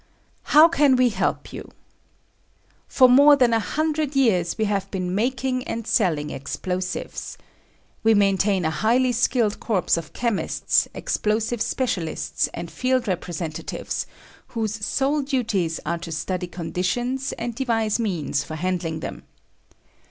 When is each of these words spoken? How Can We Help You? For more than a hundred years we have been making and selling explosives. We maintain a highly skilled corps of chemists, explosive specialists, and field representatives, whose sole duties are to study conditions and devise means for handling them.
How 0.57 0.67
Can 0.67 0.95
We 0.95 1.09
Help 1.09 1.53
You? 1.53 1.69
For 2.87 3.07
more 3.07 3.35
than 3.35 3.53
a 3.53 3.59
hundred 3.59 4.15
years 4.15 4.57
we 4.57 4.65
have 4.65 4.89
been 4.89 5.13
making 5.13 5.63
and 5.65 5.85
selling 5.85 6.31
explosives. 6.31 7.37
We 8.01 8.15
maintain 8.15 8.65
a 8.65 8.71
highly 8.71 9.11
skilled 9.11 9.59
corps 9.59 9.95
of 9.97 10.11
chemists, 10.13 10.87
explosive 10.95 11.61
specialists, 11.61 12.49
and 12.51 12.71
field 12.71 13.07
representatives, 13.07 14.07
whose 14.47 14.83
sole 14.83 15.21
duties 15.21 15.79
are 15.85 15.99
to 15.99 16.11
study 16.11 16.47
conditions 16.47 17.31
and 17.33 17.53
devise 17.53 17.99
means 17.99 18.43
for 18.43 18.55
handling 18.55 19.01
them. 19.01 19.25